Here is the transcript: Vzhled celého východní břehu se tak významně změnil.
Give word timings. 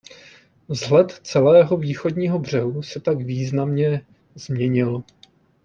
Vzhled 0.69 1.11
celého 1.23 1.77
východní 1.77 2.39
břehu 2.39 2.83
se 2.83 2.99
tak 2.99 3.17
významně 3.17 4.01
změnil. 4.35 5.03